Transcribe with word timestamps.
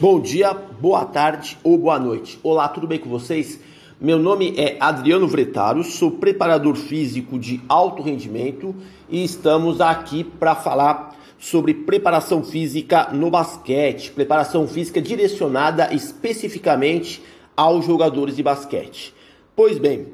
Bom 0.00 0.18
dia, 0.18 0.52
boa 0.52 1.04
tarde 1.04 1.56
ou 1.62 1.78
boa 1.78 2.00
noite. 2.00 2.36
Olá, 2.42 2.66
tudo 2.66 2.84
bem 2.84 2.98
com 2.98 3.08
vocês? 3.08 3.60
Meu 4.00 4.18
nome 4.18 4.52
é 4.56 4.76
Adriano 4.80 5.28
Vretaro, 5.28 5.84
sou 5.84 6.10
preparador 6.10 6.74
físico 6.74 7.38
de 7.38 7.62
alto 7.68 8.02
rendimento 8.02 8.74
e 9.08 9.22
estamos 9.22 9.80
aqui 9.80 10.24
para 10.24 10.56
falar 10.56 11.16
sobre 11.38 11.72
preparação 11.72 12.42
física 12.42 13.10
no 13.12 13.30
basquete, 13.30 14.10
preparação 14.10 14.66
física 14.66 15.00
direcionada 15.00 15.94
especificamente 15.94 17.22
aos 17.56 17.86
jogadores 17.86 18.34
de 18.34 18.42
basquete. 18.42 19.14
Pois 19.54 19.78
bem, 19.78 20.08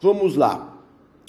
vamos 0.00 0.36
lá. 0.36 0.78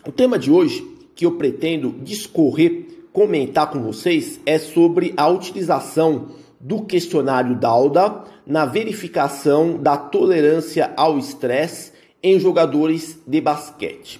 O 0.08 0.12
tema 0.12 0.38
de 0.38 0.52
hoje 0.52 0.88
que 1.16 1.26
eu 1.26 1.32
pretendo 1.32 1.96
discorrer, 2.04 2.86
comentar 3.12 3.72
com 3.72 3.82
vocês 3.82 4.40
é 4.46 4.60
sobre 4.60 5.12
a 5.18 5.28
utilização 5.28 6.45
do 6.66 6.82
questionário 6.82 7.54
Dauda 7.56 8.24
na 8.44 8.66
verificação 8.66 9.78
da 9.78 9.96
tolerância 9.96 10.92
ao 10.98 11.20
estresse 11.20 11.92
em 12.24 12.40
jogadores 12.40 13.20
de 13.28 13.40
basquete. 13.40 14.20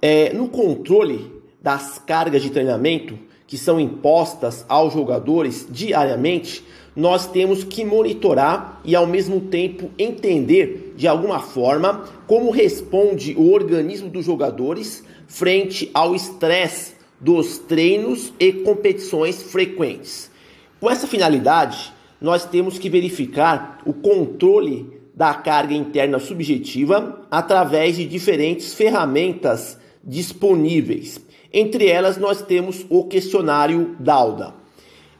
É, 0.00 0.32
no 0.32 0.46
controle 0.48 1.28
das 1.60 1.98
cargas 1.98 2.42
de 2.42 2.50
treinamento 2.50 3.18
que 3.48 3.58
são 3.58 3.80
impostas 3.80 4.64
aos 4.68 4.92
jogadores 4.92 5.66
diariamente, 5.68 6.62
nós 6.94 7.26
temos 7.26 7.64
que 7.64 7.84
monitorar 7.84 8.80
e 8.84 8.94
ao 8.94 9.06
mesmo 9.06 9.40
tempo 9.40 9.90
entender 9.98 10.94
de 10.96 11.08
alguma 11.08 11.40
forma 11.40 12.04
como 12.28 12.52
responde 12.52 13.34
o 13.36 13.52
organismo 13.52 14.08
dos 14.08 14.24
jogadores 14.24 15.02
frente 15.26 15.90
ao 15.92 16.14
estresse 16.14 16.94
dos 17.20 17.58
treinos 17.58 18.32
e 18.38 18.52
competições 18.52 19.42
frequentes. 19.42 20.35
Com 20.78 20.90
essa 20.90 21.06
finalidade, 21.06 21.92
nós 22.20 22.44
temos 22.44 22.78
que 22.78 22.90
verificar 22.90 23.78
o 23.86 23.94
controle 23.94 25.00
da 25.14 25.32
carga 25.32 25.74
interna 25.74 26.18
subjetiva 26.18 27.26
através 27.30 27.96
de 27.96 28.04
diferentes 28.04 28.74
ferramentas 28.74 29.78
disponíveis. 30.04 31.18
Entre 31.50 31.86
elas, 31.86 32.18
nós 32.18 32.42
temos 32.42 32.84
o 32.90 33.04
questionário 33.04 33.96
Dauda. 33.98 34.54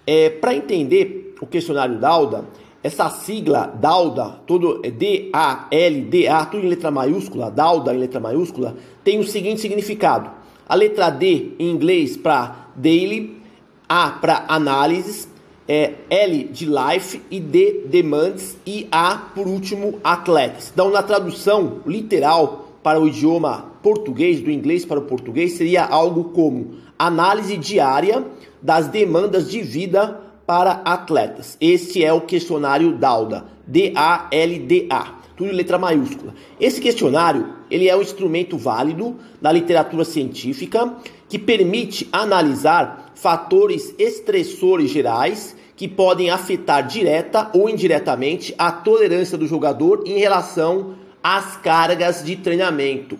É, 0.06 0.28
Para 0.28 0.54
entender 0.54 1.34
o 1.40 1.46
questionário 1.46 1.98
Dauda, 1.98 2.46
essa 2.82 3.08
sigla 3.08 3.66
Dauda, 3.66 4.40
todo 4.46 4.82
é 4.84 4.90
D-A-L-D-A, 4.90 6.46
tudo 6.46 6.66
em 6.66 6.68
letra 6.68 6.90
maiúscula, 6.90 7.50
Dauda 7.50 7.94
em 7.94 7.98
letra 7.98 8.20
maiúscula, 8.20 8.76
tem 9.02 9.18
o 9.18 9.24
seguinte 9.24 9.62
significado. 9.62 10.30
A 10.68 10.74
letra 10.74 11.08
D 11.08 11.52
em 11.58 11.70
inglês 11.70 12.14
para 12.16 12.68
daily, 12.76 13.40
A 13.88 14.10
para 14.10 14.44
análises, 14.48 15.28
é, 15.68 15.94
L 16.08 16.44
de 16.44 16.66
life 16.66 17.20
e 17.30 17.40
D 17.40 17.84
demands 17.86 18.56
e 18.66 18.86
A 18.90 19.16
por 19.34 19.46
último 19.46 19.98
atletas. 20.02 20.70
Então 20.72 20.90
na 20.90 21.02
tradução 21.02 21.80
literal 21.86 22.66
para 22.82 23.00
o 23.00 23.08
idioma 23.08 23.72
português, 23.82 24.40
do 24.40 24.50
inglês 24.50 24.84
para 24.84 25.00
o 25.00 25.02
português, 25.02 25.54
seria 25.54 25.84
algo 25.84 26.24
como 26.24 26.74
análise 26.98 27.56
diária 27.56 28.24
das 28.62 28.86
demandas 28.86 29.50
de 29.50 29.60
vida 29.60 30.20
para 30.46 30.82
atletas. 30.84 31.56
Este 31.60 32.04
é 32.04 32.12
o 32.12 32.20
questionário 32.20 32.96
DALDA, 32.96 33.46
D-A-L-D-A, 33.66 35.14
tudo 35.36 35.50
em 35.50 35.54
letra 35.54 35.78
maiúscula. 35.78 36.34
Esse 36.60 36.80
questionário 36.80 37.54
ele 37.70 37.88
é 37.88 37.96
um 37.96 38.02
instrumento 38.02 38.56
válido 38.56 39.16
na 39.40 39.50
literatura 39.50 40.04
científica 40.04 40.94
que 41.28 41.38
permite 41.38 42.08
analisar 42.12 43.05
fatores 43.16 43.94
estressores 43.98 44.90
gerais 44.90 45.56
que 45.74 45.88
podem 45.88 46.30
afetar 46.30 46.86
direta 46.86 47.50
ou 47.52 47.68
indiretamente 47.68 48.54
a 48.56 48.70
tolerância 48.70 49.36
do 49.36 49.46
jogador 49.46 50.04
em 50.06 50.18
relação 50.18 50.94
às 51.22 51.56
cargas 51.56 52.24
de 52.24 52.36
treinamento. 52.36 53.18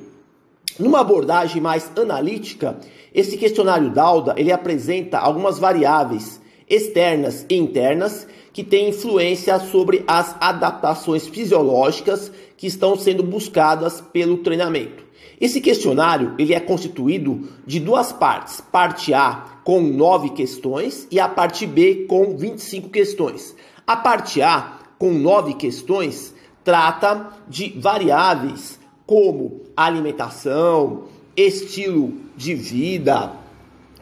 Numa 0.79 1.01
abordagem 1.01 1.61
mais 1.61 1.91
analítica, 1.97 2.79
esse 3.15 3.37
questionário 3.37 3.91
Dauda 3.91 4.35
ele 4.37 4.53
apresenta 4.53 5.19
algumas 5.19 5.59
variáveis 5.59 6.41
externas 6.69 7.47
e 7.49 7.57
internas 7.57 8.27
que 8.53 8.63
têm 8.63 8.91
influência 8.91 9.59
sobre 9.59 10.05
as 10.07 10.37
adaptações 10.41 11.27
fisiológicas 11.27 12.31
que 12.57 12.67
estão 12.67 12.97
sendo 12.97 13.23
buscadas 13.23 14.01
pelo 14.01 14.39
treinamento. 14.39 15.06
Esse 15.41 15.61
questionário 15.61 16.35
ele 16.39 16.55
é 16.55 16.61
constituído 16.61 17.49
de 17.67 17.79
duas 17.79 18.13
partes: 18.13 18.61
parte 18.61 19.13
A 19.13 19.61
com 19.65 19.81
nove 19.81 20.31
questões 20.31 21.07
e 21.11 21.21
a 21.21 21.29
parte 21.29 21.67
B 21.67 22.07
com 22.09 22.37
25 22.37 22.89
questões. 22.89 23.55
A 23.87 23.97
parte 23.97 24.41
A 24.41 24.79
com 24.99 25.13
nove 25.13 25.55
questões 25.55 26.35
trata 26.65 27.31
de 27.49 27.79
variáveis 27.79 28.79
como 29.07 29.63
alimentação, 29.77 31.05
estilo 31.37 32.13
de 32.37 32.55
vida, 32.55 33.33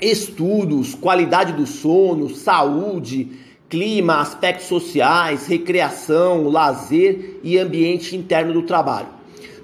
estudos, 0.00 0.94
qualidade 0.94 1.52
do 1.52 1.66
sono, 1.66 2.30
saúde, 2.30 3.32
clima, 3.68 4.20
aspectos 4.20 4.66
sociais, 4.66 5.46
recreação, 5.46 6.48
lazer 6.48 7.40
e 7.42 7.58
ambiente 7.58 8.16
interno 8.16 8.52
do 8.52 8.62
trabalho. 8.62 9.08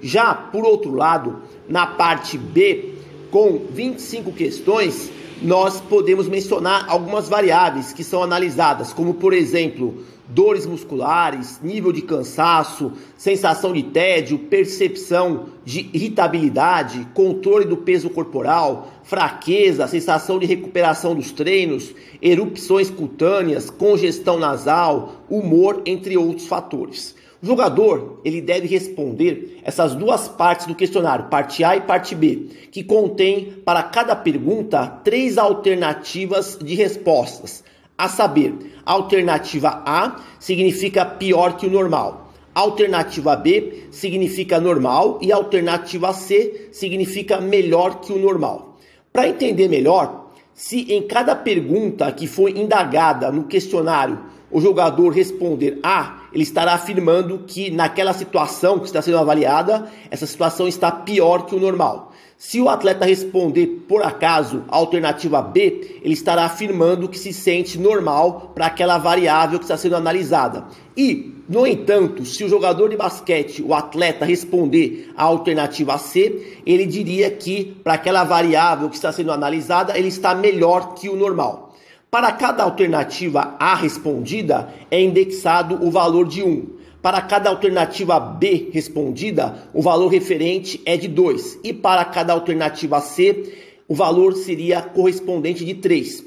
Já 0.01 0.33
por 0.33 0.65
outro 0.65 0.93
lado, 0.93 1.41
na 1.69 1.85
parte 1.85 2.37
B, 2.37 2.95
com 3.29 3.61
25 3.69 4.31
questões, 4.31 5.11
nós 5.41 5.81
podemos 5.81 6.27
mencionar 6.27 6.85
algumas 6.87 7.27
variáveis 7.27 7.93
que 7.93 8.03
são 8.03 8.21
analisadas, 8.21 8.93
como 8.93 9.15
por 9.15 9.33
exemplo, 9.33 10.03
dores 10.27 10.65
musculares, 10.65 11.59
nível 11.61 11.91
de 11.91 12.01
cansaço, 12.01 12.93
sensação 13.17 13.73
de 13.73 13.83
tédio, 13.83 14.37
percepção 14.37 15.47
de 15.65 15.89
irritabilidade, 15.93 17.07
controle 17.13 17.65
do 17.65 17.77
peso 17.77 18.09
corporal, 18.09 18.91
fraqueza, 19.03 19.87
sensação 19.87 20.39
de 20.39 20.45
recuperação 20.45 21.15
dos 21.15 21.31
treinos, 21.31 21.93
erupções 22.21 22.89
cutâneas, 22.89 23.69
congestão 23.69 24.39
nasal, 24.39 25.23
humor, 25.29 25.81
entre 25.85 26.17
outros 26.17 26.47
fatores. 26.47 27.15
O 27.41 27.45
jogador 27.45 28.21
ele 28.23 28.39
deve 28.39 28.67
responder 28.67 29.59
essas 29.63 29.95
duas 29.95 30.27
partes 30.27 30.67
do 30.67 30.75
questionário, 30.75 31.25
parte 31.25 31.63
A 31.63 31.75
e 31.75 31.81
parte 31.81 32.13
B, 32.13 32.47
que 32.71 32.83
contém 32.83 33.53
para 33.65 33.81
cada 33.81 34.15
pergunta 34.15 34.85
três 35.03 35.39
alternativas 35.39 36.59
de 36.61 36.75
respostas. 36.75 37.63
A 37.97 38.07
saber, 38.07 38.53
alternativa 38.85 39.81
A 39.85 40.21
significa 40.39 41.03
pior 41.03 41.57
que 41.57 41.65
o 41.65 41.71
normal, 41.71 42.31
alternativa 42.53 43.35
B 43.35 43.87
significa 43.89 44.59
normal 44.59 45.17
e 45.21 45.31
alternativa 45.31 46.13
C 46.13 46.69
significa 46.71 47.41
melhor 47.41 48.01
que 48.01 48.13
o 48.13 48.19
normal. 48.19 48.77
Para 49.11 49.27
entender 49.27 49.67
melhor, 49.67 50.31
se 50.53 50.93
em 50.93 51.07
cada 51.07 51.35
pergunta 51.35 52.11
que 52.11 52.27
foi 52.27 52.51
indagada 52.51 53.31
no 53.31 53.45
questionário 53.45 54.19
o 54.51 54.59
jogador 54.59 55.09
responder 55.09 55.79
A, 55.81 56.21
ele 56.33 56.43
estará 56.43 56.73
afirmando 56.73 57.39
que 57.47 57.71
naquela 57.71 58.13
situação 58.13 58.79
que 58.79 58.85
está 58.85 59.01
sendo 59.01 59.17
avaliada, 59.17 59.89
essa 60.09 60.25
situação 60.25 60.67
está 60.67 60.91
pior 60.91 61.45
que 61.45 61.55
o 61.55 61.59
normal. 61.59 62.11
Se 62.37 62.59
o 62.59 62.69
atleta 62.69 63.05
responder 63.05 63.83
por 63.87 64.01
acaso 64.01 64.63
a 64.67 64.75
alternativa 64.75 65.43
B, 65.43 65.99
ele 66.01 66.15
estará 66.15 66.43
afirmando 66.43 67.07
que 67.07 67.19
se 67.19 67.31
sente 67.31 67.77
normal 67.77 68.51
para 68.55 68.65
aquela 68.65 68.97
variável 68.97 69.59
que 69.59 69.65
está 69.65 69.77
sendo 69.77 69.95
analisada. 69.95 70.65
E, 70.97 71.35
no 71.47 71.67
entanto, 71.67 72.25
se 72.25 72.43
o 72.43 72.49
jogador 72.49 72.89
de 72.89 72.97
basquete, 72.97 73.61
o 73.61 73.75
atleta, 73.75 74.25
responder 74.25 75.11
a 75.15 75.23
alternativa 75.23 75.99
C, 75.99 76.57
ele 76.65 76.87
diria 76.87 77.29
que 77.29 77.77
para 77.83 77.93
aquela 77.93 78.23
variável 78.23 78.89
que 78.89 78.95
está 78.95 79.11
sendo 79.11 79.31
analisada, 79.31 79.95
ele 79.95 80.07
está 80.07 80.33
melhor 80.33 80.95
que 80.95 81.09
o 81.09 81.15
normal. 81.15 81.70
Para 82.11 82.33
cada 82.33 82.63
alternativa 82.63 83.55
A 83.57 83.73
respondida, 83.73 84.67
é 84.91 85.01
indexado 85.01 85.79
o 85.81 85.89
valor 85.89 86.27
de 86.27 86.43
1. 86.43 86.67
Para 87.01 87.21
cada 87.21 87.49
alternativa 87.49 88.19
B 88.19 88.69
respondida, 88.73 89.69
o 89.73 89.81
valor 89.81 90.09
referente 90.09 90.81
é 90.85 90.97
de 90.97 91.07
2. 91.07 91.59
E 91.63 91.71
para 91.71 92.03
cada 92.03 92.33
alternativa 92.33 92.99
C, 92.99 93.53
o 93.87 93.95
valor 93.95 94.33
seria 94.33 94.81
correspondente 94.81 95.63
de 95.63 95.75
3. 95.75 96.25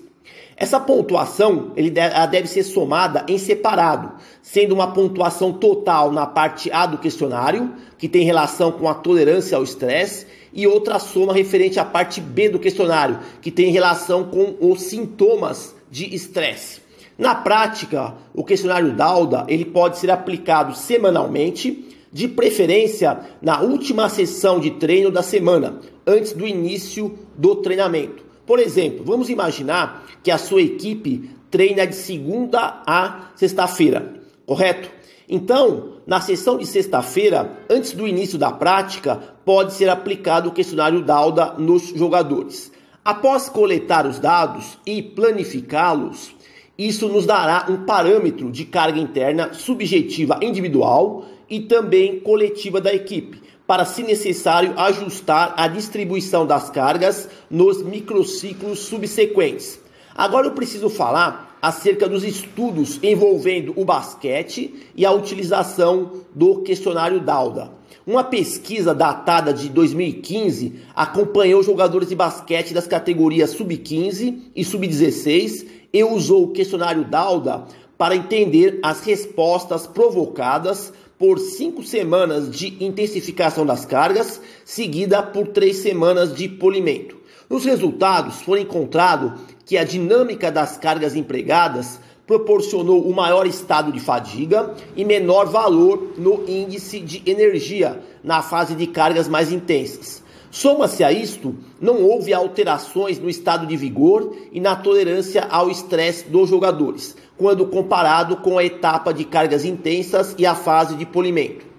Essa 0.56 0.80
pontuação 0.80 1.72
deve, 1.74 2.26
deve 2.28 2.48
ser 2.48 2.62
somada 2.62 3.26
em 3.28 3.36
separado, 3.36 4.12
sendo 4.40 4.74
uma 4.74 4.90
pontuação 4.90 5.52
total 5.52 6.10
na 6.10 6.24
parte 6.24 6.72
A 6.72 6.86
do 6.86 6.96
questionário, 6.96 7.74
que 7.98 8.08
tem 8.08 8.24
relação 8.24 8.72
com 8.72 8.88
a 8.88 8.94
tolerância 8.94 9.58
ao 9.58 9.62
estresse, 9.62 10.26
e 10.54 10.66
outra 10.66 10.98
soma 10.98 11.34
referente 11.34 11.80
à 11.80 11.84
parte 11.84 12.20
B 12.20 12.48
do 12.48 12.58
questionário, 12.58 13.18
que 13.42 13.50
tem 13.50 13.72
relação 13.72 14.24
com 14.24 14.54
os 14.60 14.82
sintomas 14.82 15.74
de 15.90 16.14
estresse. 16.14 16.80
Na 17.18 17.34
prática, 17.34 18.14
o 18.32 18.44
questionário 18.44 18.92
Dauda 18.92 19.44
ele 19.48 19.64
pode 19.64 19.98
ser 19.98 20.10
aplicado 20.10 20.74
semanalmente, 20.74 21.90
de 22.12 22.28
preferência 22.28 23.18
na 23.42 23.60
última 23.60 24.08
sessão 24.08 24.60
de 24.60 24.70
treino 24.70 25.10
da 25.10 25.20
semana, 25.20 25.80
antes 26.06 26.32
do 26.32 26.46
início 26.46 27.18
do 27.36 27.56
treinamento. 27.56 28.22
Por 28.46 28.60
exemplo, 28.60 29.04
vamos 29.04 29.28
imaginar 29.28 30.06
que 30.22 30.30
a 30.30 30.38
sua 30.38 30.62
equipe 30.62 31.30
treina 31.50 31.84
de 31.86 31.96
segunda 31.96 32.82
a 32.86 33.30
sexta-feira. 33.34 34.14
correto? 34.46 34.90
Então, 35.28 35.93
na 36.06 36.20
sessão 36.20 36.58
de 36.58 36.66
sexta-feira, 36.66 37.58
antes 37.68 37.92
do 37.92 38.06
início 38.06 38.38
da 38.38 38.50
prática, 38.50 39.16
pode 39.44 39.72
ser 39.72 39.88
aplicado 39.88 40.48
o 40.48 40.52
questionário 40.52 41.02
Dauda 41.02 41.54
nos 41.56 41.88
jogadores. 41.88 42.70
Após 43.04 43.48
coletar 43.48 44.06
os 44.06 44.18
dados 44.18 44.78
e 44.86 45.02
planificá-los, 45.02 46.34
isso 46.76 47.08
nos 47.08 47.24
dará 47.24 47.66
um 47.70 47.84
parâmetro 47.84 48.50
de 48.50 48.64
carga 48.64 48.98
interna 48.98 49.52
subjetiva 49.52 50.38
individual 50.42 51.24
e 51.48 51.60
também 51.60 52.20
coletiva 52.20 52.80
da 52.80 52.92
equipe, 52.92 53.42
para, 53.66 53.84
se 53.84 54.02
necessário, 54.02 54.74
ajustar 54.76 55.54
a 55.56 55.68
distribuição 55.68 56.46
das 56.46 56.68
cargas 56.68 57.28
nos 57.50 57.82
microciclos 57.82 58.80
subsequentes. 58.80 59.80
Agora 60.14 60.48
eu 60.48 60.52
preciso 60.52 60.90
falar 60.90 61.53
acerca 61.64 62.06
dos 62.06 62.22
estudos 62.24 63.00
envolvendo 63.02 63.72
o 63.74 63.86
basquete 63.86 64.74
e 64.94 65.06
a 65.06 65.12
utilização 65.12 66.10
do 66.34 66.60
questionário 66.60 67.20
Dauda. 67.20 67.70
Uma 68.06 68.22
pesquisa 68.22 68.94
datada 68.94 69.50
de 69.50 69.70
2015 69.70 70.74
acompanhou 70.94 71.62
jogadores 71.62 72.10
de 72.10 72.14
basquete 72.14 72.74
das 72.74 72.86
categorias 72.86 73.52
sub-15 73.52 74.40
e 74.54 74.62
sub-16 74.62 75.66
e 75.90 76.04
usou 76.04 76.44
o 76.44 76.52
questionário 76.52 77.02
Dauda 77.02 77.64
para 77.96 78.14
entender 78.14 78.78
as 78.82 79.00
respostas 79.00 79.86
provocadas 79.86 80.92
por 81.18 81.38
cinco 81.38 81.82
semanas 81.82 82.50
de 82.50 82.76
intensificação 82.84 83.64
das 83.64 83.86
cargas, 83.86 84.38
seguida 84.66 85.22
por 85.22 85.46
três 85.46 85.78
semanas 85.78 86.34
de 86.34 86.46
polimento. 86.46 87.24
Nos 87.48 87.64
resultados 87.64 88.42
foi 88.42 88.60
encontrado 88.60 89.34
que 89.64 89.76
a 89.76 89.84
dinâmica 89.84 90.50
das 90.50 90.76
cargas 90.76 91.14
empregadas 91.14 92.00
proporcionou 92.26 93.02
o 93.02 93.14
maior 93.14 93.46
estado 93.46 93.92
de 93.92 94.00
fadiga 94.00 94.74
e 94.96 95.04
menor 95.04 95.46
valor 95.46 96.14
no 96.16 96.44
índice 96.48 97.00
de 97.00 97.22
energia 97.30 98.00
na 98.22 98.42
fase 98.42 98.74
de 98.74 98.86
cargas 98.86 99.28
mais 99.28 99.52
intensas. 99.52 100.22
Soma-se 100.50 101.02
a 101.02 101.10
isto, 101.10 101.56
não 101.80 102.02
houve 102.02 102.32
alterações 102.32 103.18
no 103.18 103.28
estado 103.28 103.66
de 103.66 103.76
vigor 103.76 104.36
e 104.52 104.60
na 104.60 104.76
tolerância 104.76 105.42
ao 105.50 105.68
estresse 105.68 106.28
dos 106.28 106.48
jogadores, 106.48 107.16
quando 107.36 107.66
comparado 107.66 108.36
com 108.36 108.56
a 108.56 108.64
etapa 108.64 109.12
de 109.12 109.24
cargas 109.24 109.64
intensas 109.64 110.34
e 110.38 110.46
a 110.46 110.54
fase 110.54 110.94
de 110.94 111.04
polimento. 111.04 111.73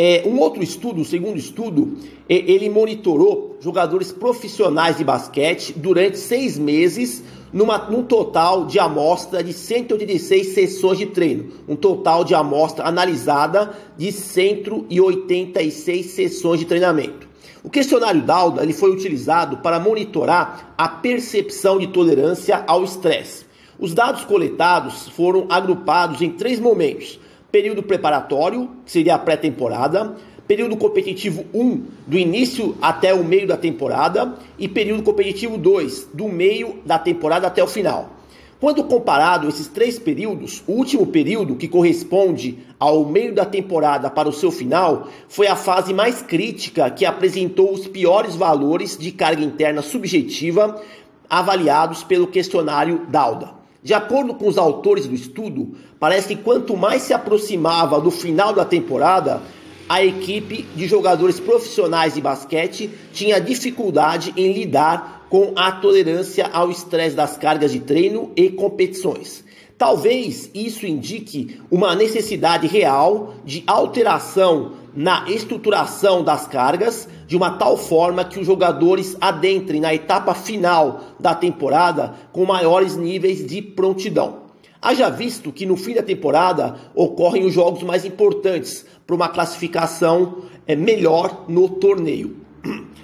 É, 0.00 0.22
um 0.24 0.38
outro 0.38 0.62
estudo, 0.62 1.00
o 1.00 1.04
segundo 1.04 1.36
estudo, 1.38 1.96
ele 2.28 2.70
monitorou 2.70 3.56
jogadores 3.60 4.12
profissionais 4.12 4.96
de 4.96 5.02
basquete 5.02 5.72
durante 5.76 6.18
seis 6.18 6.56
meses, 6.56 7.24
numa, 7.52 7.78
num 7.90 8.04
total 8.04 8.64
de 8.64 8.78
amostra 8.78 9.42
de 9.42 9.52
186 9.52 10.54
sessões 10.54 10.98
de 10.98 11.06
treino. 11.06 11.50
Um 11.66 11.74
total 11.74 12.22
de 12.22 12.32
amostra 12.32 12.86
analisada 12.86 13.76
de 13.96 14.12
186 14.12 16.06
sessões 16.06 16.60
de 16.60 16.66
treinamento. 16.66 17.26
O 17.64 17.68
questionário 17.68 18.22
Dauda 18.22 18.62
ele 18.62 18.72
foi 18.72 18.92
utilizado 18.92 19.56
para 19.56 19.80
monitorar 19.80 20.74
a 20.78 20.88
percepção 20.88 21.76
de 21.76 21.88
tolerância 21.88 22.62
ao 22.68 22.84
estresse. 22.84 23.46
Os 23.80 23.92
dados 23.94 24.24
coletados 24.24 25.08
foram 25.08 25.46
agrupados 25.50 26.22
em 26.22 26.30
três 26.30 26.60
momentos 26.60 27.18
período 27.50 27.82
preparatório, 27.82 28.70
que 28.84 28.92
seria 28.92 29.14
a 29.14 29.18
pré-temporada, 29.18 30.16
período 30.46 30.76
competitivo 30.76 31.44
1, 31.52 31.82
do 32.06 32.18
início 32.18 32.76
até 32.80 33.12
o 33.12 33.22
meio 33.22 33.46
da 33.46 33.56
temporada, 33.56 34.34
e 34.58 34.66
período 34.66 35.02
competitivo 35.02 35.58
2, 35.58 36.08
do 36.14 36.28
meio 36.28 36.80
da 36.84 36.98
temporada 36.98 37.46
até 37.46 37.62
o 37.62 37.66
final. 37.66 38.18
Quando 38.60 38.82
comparado 38.82 39.48
esses 39.48 39.68
três 39.68 40.00
períodos, 40.00 40.64
o 40.66 40.72
último 40.72 41.06
período, 41.06 41.54
que 41.54 41.68
corresponde 41.68 42.58
ao 42.78 43.04
meio 43.04 43.32
da 43.32 43.44
temporada 43.44 44.10
para 44.10 44.28
o 44.28 44.32
seu 44.32 44.50
final, 44.50 45.08
foi 45.28 45.46
a 45.46 45.54
fase 45.54 45.94
mais 45.94 46.22
crítica 46.22 46.90
que 46.90 47.04
apresentou 47.04 47.72
os 47.72 47.86
piores 47.86 48.34
valores 48.34 48.98
de 48.98 49.12
carga 49.12 49.44
interna 49.44 49.80
subjetiva 49.80 50.82
avaliados 51.30 52.02
pelo 52.02 52.26
questionário 52.26 53.06
Dauda. 53.08 53.57
De 53.82 53.94
acordo 53.94 54.34
com 54.34 54.48
os 54.48 54.58
autores 54.58 55.06
do 55.06 55.14
estudo, 55.14 55.76
parece 56.00 56.34
que 56.34 56.42
quanto 56.42 56.76
mais 56.76 57.02
se 57.02 57.14
aproximava 57.14 58.00
do 58.00 58.10
final 58.10 58.52
da 58.52 58.64
temporada, 58.64 59.40
a 59.88 60.04
equipe 60.04 60.66
de 60.74 60.86
jogadores 60.86 61.40
profissionais 61.40 62.14
de 62.14 62.20
basquete 62.20 62.90
tinha 63.12 63.40
dificuldade 63.40 64.34
em 64.36 64.52
lidar 64.52 65.26
com 65.30 65.52
a 65.56 65.72
tolerância 65.72 66.48
ao 66.52 66.70
estresse 66.70 67.14
das 67.14 67.36
cargas 67.36 67.72
de 67.72 67.80
treino 67.80 68.32
e 68.36 68.50
competições. 68.50 69.44
Talvez 69.78 70.50
isso 70.52 70.86
indique 70.86 71.60
uma 71.70 71.94
necessidade 71.94 72.66
real 72.66 73.34
de 73.44 73.62
alteração 73.66 74.72
na 74.94 75.28
estruturação 75.28 76.22
das 76.22 76.46
cargas 76.46 77.08
de 77.26 77.36
uma 77.36 77.50
tal 77.50 77.76
forma 77.76 78.24
que 78.24 78.38
os 78.38 78.46
jogadores 78.46 79.16
adentrem 79.20 79.80
na 79.80 79.94
etapa 79.94 80.34
final 80.34 81.00
da 81.20 81.34
temporada 81.34 82.14
com 82.32 82.44
maiores 82.44 82.96
níveis 82.96 83.46
de 83.46 83.60
prontidão. 83.60 84.48
Haja 84.80 85.10
visto 85.10 85.52
que 85.52 85.66
no 85.66 85.76
fim 85.76 85.94
da 85.94 86.02
temporada 86.02 86.76
ocorrem 86.94 87.44
os 87.44 87.52
jogos 87.52 87.82
mais 87.82 88.04
importantes 88.04 88.86
para 89.06 89.16
uma 89.16 89.28
classificação 89.28 90.42
é, 90.66 90.76
melhor 90.76 91.44
no 91.48 91.68
torneio. 91.68 92.47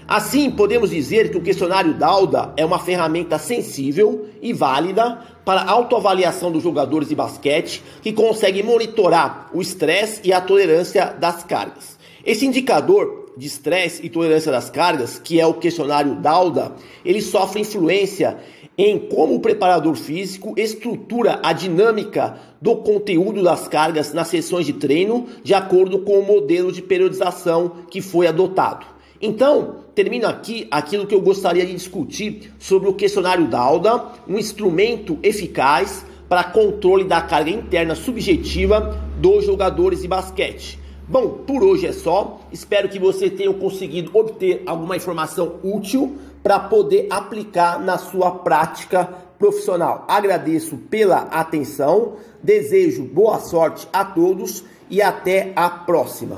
Assim, 0.06 0.50
podemos 0.50 0.90
dizer 0.90 1.30
que 1.30 1.38
o 1.38 1.42
questionário 1.42 1.94
Dauda 1.94 2.52
é 2.58 2.64
uma 2.64 2.78
ferramenta 2.78 3.38
sensível 3.38 4.26
e 4.42 4.52
válida 4.52 5.18
para 5.46 5.64
autoavaliação 5.64 6.52
dos 6.52 6.62
jogadores 6.62 7.08
de 7.08 7.14
basquete 7.14 7.82
que 8.02 8.12
consegue 8.12 8.62
monitorar 8.62 9.48
o 9.54 9.62
estresse 9.62 10.20
e 10.22 10.32
a 10.32 10.42
tolerância 10.42 11.06
das 11.18 11.42
cargas. 11.42 11.98
Esse 12.24 12.44
indicador 12.44 13.32
de 13.36 13.46
estresse 13.46 14.04
e 14.04 14.10
tolerância 14.10 14.52
das 14.52 14.68
cargas, 14.68 15.18
que 15.18 15.40
é 15.40 15.46
o 15.46 15.54
questionário 15.54 16.16
Dauda, 16.16 16.72
ele 17.02 17.22
sofre 17.22 17.62
influência 17.62 18.36
em 18.76 18.98
como 18.98 19.34
o 19.34 19.40
preparador 19.40 19.94
físico 19.94 20.52
estrutura 20.56 21.40
a 21.42 21.52
dinâmica 21.52 22.38
do 22.60 22.76
conteúdo 22.76 23.42
das 23.42 23.68
cargas 23.68 24.12
nas 24.12 24.28
sessões 24.28 24.66
de 24.66 24.74
treino, 24.74 25.26
de 25.42 25.54
acordo 25.54 26.00
com 26.00 26.18
o 26.18 26.26
modelo 26.26 26.70
de 26.70 26.82
periodização 26.82 27.72
que 27.88 28.02
foi 28.02 28.26
adotado. 28.26 28.93
Então, 29.20 29.76
termino 29.94 30.26
aqui 30.26 30.66
aquilo 30.70 31.06
que 31.06 31.14
eu 31.14 31.20
gostaria 31.20 31.64
de 31.64 31.72
discutir 31.72 32.52
sobre 32.58 32.88
o 32.88 32.94
questionário 32.94 33.46
Dauda, 33.46 34.04
um 34.28 34.38
instrumento 34.38 35.18
eficaz 35.22 36.04
para 36.28 36.44
controle 36.44 37.04
da 37.04 37.20
carga 37.20 37.50
interna 37.50 37.94
subjetiva 37.94 38.98
dos 39.18 39.44
jogadores 39.44 40.02
de 40.02 40.08
basquete. 40.08 40.78
Bom, 41.06 41.28
por 41.46 41.62
hoje 41.62 41.86
é 41.86 41.92
só. 41.92 42.40
Espero 42.50 42.88
que 42.88 42.98
você 42.98 43.28
tenha 43.28 43.52
conseguido 43.52 44.10
obter 44.14 44.62
alguma 44.66 44.96
informação 44.96 45.56
útil 45.62 46.16
para 46.42 46.58
poder 46.58 47.06
aplicar 47.10 47.78
na 47.78 47.98
sua 47.98 48.30
prática 48.30 49.04
profissional. 49.38 50.04
Agradeço 50.08 50.76
pela 50.76 51.18
atenção, 51.30 52.14
desejo 52.42 53.02
boa 53.02 53.38
sorte 53.38 53.86
a 53.92 54.04
todos 54.04 54.64
e 54.88 55.02
até 55.02 55.52
a 55.54 55.68
próxima. 55.68 56.32